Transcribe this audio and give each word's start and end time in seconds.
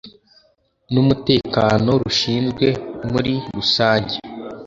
n 0.93 0.95
Umutekano 1.03 1.89
rushinzwe 2.01 2.67
muri 3.11 3.33
rusange 3.55 4.15